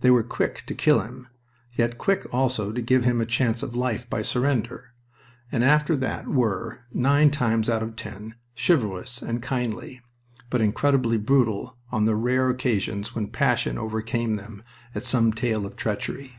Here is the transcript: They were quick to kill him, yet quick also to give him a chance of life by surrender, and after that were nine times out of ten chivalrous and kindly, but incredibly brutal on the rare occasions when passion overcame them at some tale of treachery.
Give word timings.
They 0.00 0.10
were 0.10 0.22
quick 0.22 0.64
to 0.66 0.74
kill 0.74 1.00
him, 1.00 1.28
yet 1.72 1.96
quick 1.96 2.26
also 2.30 2.72
to 2.72 2.82
give 2.82 3.04
him 3.04 3.22
a 3.22 3.24
chance 3.24 3.62
of 3.62 3.74
life 3.74 4.06
by 4.10 4.20
surrender, 4.20 4.92
and 5.50 5.64
after 5.64 5.96
that 5.96 6.28
were 6.28 6.80
nine 6.92 7.30
times 7.30 7.70
out 7.70 7.82
of 7.82 7.96
ten 7.96 8.34
chivalrous 8.54 9.22
and 9.22 9.40
kindly, 9.40 10.02
but 10.50 10.60
incredibly 10.60 11.16
brutal 11.16 11.78
on 11.90 12.04
the 12.04 12.16
rare 12.16 12.50
occasions 12.50 13.14
when 13.14 13.28
passion 13.28 13.78
overcame 13.78 14.36
them 14.36 14.62
at 14.94 15.04
some 15.04 15.32
tale 15.32 15.64
of 15.64 15.74
treachery. 15.76 16.36